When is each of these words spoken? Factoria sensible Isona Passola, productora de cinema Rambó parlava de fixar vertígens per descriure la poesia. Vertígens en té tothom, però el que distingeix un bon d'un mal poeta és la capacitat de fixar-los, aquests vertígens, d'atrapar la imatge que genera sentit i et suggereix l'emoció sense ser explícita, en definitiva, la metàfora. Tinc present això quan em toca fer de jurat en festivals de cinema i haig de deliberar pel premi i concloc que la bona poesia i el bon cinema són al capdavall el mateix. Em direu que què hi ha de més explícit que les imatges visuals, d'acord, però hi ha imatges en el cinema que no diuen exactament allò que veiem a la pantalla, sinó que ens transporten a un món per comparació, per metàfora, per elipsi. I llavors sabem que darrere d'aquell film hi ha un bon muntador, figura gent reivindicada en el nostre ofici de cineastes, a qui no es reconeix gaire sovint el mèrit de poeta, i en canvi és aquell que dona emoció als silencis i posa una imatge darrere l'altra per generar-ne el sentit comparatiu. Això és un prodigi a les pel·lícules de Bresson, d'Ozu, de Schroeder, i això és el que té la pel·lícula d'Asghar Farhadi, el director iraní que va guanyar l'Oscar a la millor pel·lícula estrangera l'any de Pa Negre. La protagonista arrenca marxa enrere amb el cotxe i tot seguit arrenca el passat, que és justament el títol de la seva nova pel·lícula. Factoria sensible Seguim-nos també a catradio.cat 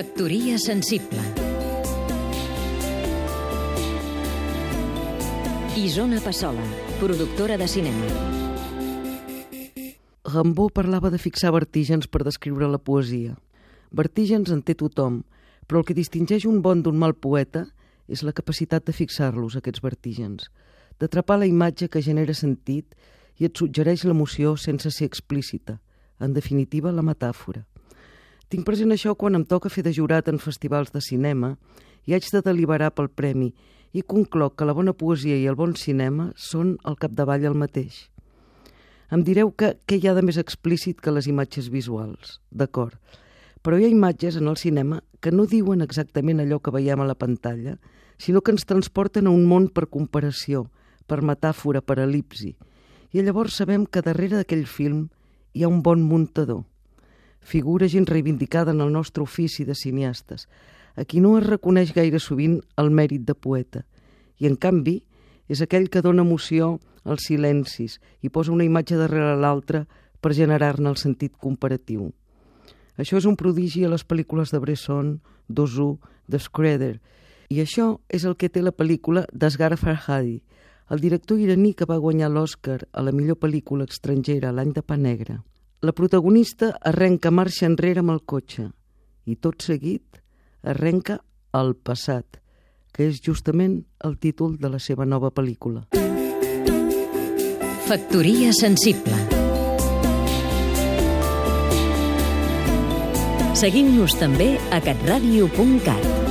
Factoria 0.00 0.56
sensible 0.56 1.20
Isona 5.76 6.22
Passola, 6.24 6.62
productora 6.98 7.58
de 7.58 7.68
cinema 7.68 8.06
Rambó 10.24 10.70
parlava 10.70 11.10
de 11.10 11.18
fixar 11.18 11.52
vertígens 11.52 12.08
per 12.08 12.24
descriure 12.24 12.70
la 12.72 12.80
poesia. 12.80 13.36
Vertígens 13.92 14.48
en 14.48 14.62
té 14.64 14.72
tothom, 14.72 15.20
però 15.68 15.82
el 15.82 15.88
que 15.90 15.98
distingeix 15.98 16.46
un 16.48 16.62
bon 16.64 16.80
d'un 16.80 16.96
mal 16.96 17.12
poeta 17.12 17.66
és 18.08 18.24
la 18.24 18.32
capacitat 18.32 18.88
de 18.88 18.96
fixar-los, 18.96 19.58
aquests 19.60 19.84
vertígens, 19.84 20.48
d'atrapar 20.96 21.42
la 21.42 21.50
imatge 21.50 21.90
que 21.92 22.00
genera 22.00 22.32
sentit 22.32 22.96
i 23.36 23.44
et 23.44 23.52
suggereix 23.52 24.08
l'emoció 24.08 24.56
sense 24.56 24.96
ser 24.96 25.12
explícita, 25.12 25.76
en 26.16 26.32
definitiva, 26.32 26.88
la 26.88 27.04
metàfora. 27.04 27.66
Tinc 28.50 28.64
present 28.66 28.90
això 28.90 29.12
quan 29.14 29.38
em 29.38 29.44
toca 29.46 29.70
fer 29.70 29.84
de 29.86 29.92
jurat 29.94 30.26
en 30.26 30.40
festivals 30.42 30.88
de 30.90 30.98
cinema 31.06 31.52
i 32.10 32.16
haig 32.16 32.24
de 32.34 32.40
deliberar 32.42 32.88
pel 32.90 33.06
premi 33.06 33.52
i 33.94 34.02
concloc 34.02 34.56
que 34.58 34.66
la 34.66 34.74
bona 34.74 34.90
poesia 34.90 35.36
i 35.38 35.44
el 35.46 35.58
bon 35.58 35.76
cinema 35.78 36.32
són 36.34 36.72
al 36.82 36.96
capdavall 36.98 37.46
el 37.46 37.54
mateix. 37.54 38.08
Em 39.14 39.22
direu 39.22 39.52
que 39.54 39.76
què 39.86 40.00
hi 40.00 40.08
ha 40.10 40.14
de 40.18 40.24
més 40.26 40.38
explícit 40.42 40.98
que 40.98 41.14
les 41.14 41.28
imatges 41.30 41.68
visuals, 41.70 42.40
d'acord, 42.50 42.98
però 43.62 43.78
hi 43.78 43.86
ha 43.86 43.92
imatges 43.94 44.40
en 44.40 44.50
el 44.50 44.58
cinema 44.58 44.98
que 45.22 45.30
no 45.30 45.46
diuen 45.46 45.86
exactament 45.86 46.42
allò 46.42 46.58
que 46.58 46.74
veiem 46.74 47.02
a 47.04 47.06
la 47.06 47.18
pantalla, 47.18 47.76
sinó 48.18 48.42
que 48.42 48.50
ens 48.50 48.66
transporten 48.66 49.30
a 49.30 49.34
un 49.34 49.46
món 49.46 49.68
per 49.70 49.86
comparació, 49.86 50.66
per 51.06 51.22
metàfora, 51.22 51.84
per 51.86 52.00
elipsi. 52.02 52.56
I 53.14 53.22
llavors 53.22 53.62
sabem 53.62 53.86
que 53.86 54.02
darrere 54.02 54.40
d'aquell 54.40 54.66
film 54.66 55.06
hi 55.54 55.62
ha 55.62 55.70
un 55.70 55.82
bon 55.86 56.02
muntador, 56.02 56.64
figura 57.40 57.88
gent 57.88 58.06
reivindicada 58.06 58.72
en 58.72 58.80
el 58.80 58.92
nostre 58.92 59.22
ofici 59.22 59.64
de 59.64 59.74
cineastes, 59.74 60.48
a 60.96 61.04
qui 61.04 61.20
no 61.20 61.36
es 61.38 61.46
reconeix 61.46 61.94
gaire 61.96 62.20
sovint 62.20 62.60
el 62.76 62.90
mèrit 62.90 63.24
de 63.26 63.34
poeta, 63.34 63.84
i 64.38 64.46
en 64.46 64.56
canvi 64.56 65.00
és 65.48 65.60
aquell 65.60 65.88
que 65.90 66.02
dona 66.02 66.22
emoció 66.22 66.78
als 67.04 67.26
silencis 67.28 67.98
i 68.22 68.28
posa 68.28 68.52
una 68.52 68.64
imatge 68.64 68.98
darrere 69.00 69.36
l'altra 69.40 69.86
per 70.20 70.34
generar-ne 70.36 70.90
el 70.90 70.98
sentit 71.00 71.36
comparatiu. 71.36 72.10
Això 73.00 73.16
és 73.16 73.26
un 73.26 73.36
prodigi 73.40 73.84
a 73.84 73.90
les 73.92 74.04
pel·lícules 74.04 74.52
de 74.52 74.60
Bresson, 74.60 75.20
d'Ozu, 75.48 75.98
de 76.28 76.38
Schroeder, 76.38 77.00
i 77.50 77.58
això 77.64 77.96
és 78.08 78.24
el 78.28 78.36
que 78.36 78.50
té 78.52 78.62
la 78.62 78.76
pel·lícula 78.76 79.24
d'Asghar 79.32 79.76
Farhadi, 79.80 80.42
el 80.90 81.00
director 81.00 81.38
iraní 81.38 81.72
que 81.74 81.86
va 81.86 81.98
guanyar 82.02 82.30
l'Oscar 82.30 82.80
a 82.92 83.02
la 83.02 83.14
millor 83.14 83.38
pel·lícula 83.38 83.86
estrangera 83.88 84.52
l'any 84.52 84.74
de 84.74 84.82
Pa 84.82 84.98
Negre. 84.98 85.40
La 85.82 85.92
protagonista 85.92 86.74
arrenca 86.84 87.30
marxa 87.32 87.64
enrere 87.64 88.02
amb 88.02 88.12
el 88.12 88.18
cotxe 88.28 88.66
i 89.24 89.36
tot 89.40 89.64
seguit 89.64 90.18
arrenca 90.60 91.16
el 91.56 91.72
passat, 91.72 92.36
que 92.92 93.06
és 93.08 93.22
justament 93.24 93.78
el 94.04 94.18
títol 94.20 94.58
de 94.60 94.68
la 94.68 94.78
seva 94.78 95.06
nova 95.08 95.30
pel·lícula. 95.32 95.86
Factoria 97.88 98.52
sensible 98.52 99.16
Seguim-nos 103.56 104.20
també 104.20 104.52
a 104.68 104.84
catradio.cat 104.84 106.29